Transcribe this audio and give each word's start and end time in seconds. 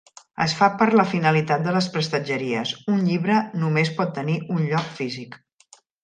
Es 0.43 0.53
fa 0.59 0.67
per 0.77 0.85
la 0.99 1.03
finalitat 1.09 1.65
de 1.67 1.73
les 1.75 1.89
prestatgeries: 1.97 2.71
un 2.95 3.03
llibre 3.09 3.35
només 3.65 3.91
pot 4.01 4.13
tenir 4.19 4.39
un 4.57 4.65
lloc 4.71 4.89
físic. 5.01 5.37